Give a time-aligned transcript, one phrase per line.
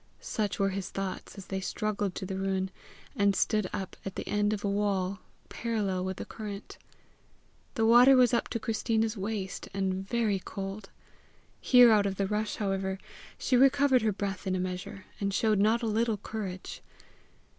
[0.19, 2.71] Such were his thoughts as they struggled to the ruin,
[3.15, 6.79] and stood up at the end of a wall parallel with the current.
[7.75, 10.89] The water was up to Christina's waist, and very cold.
[11.59, 12.97] Here out of the rush, however,
[13.37, 16.81] she recovered her breath in a measure, and showed not a little courage.